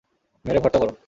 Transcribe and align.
মেরে 0.45 0.59
ভর্তা 0.63 0.79
কর। 0.79 0.91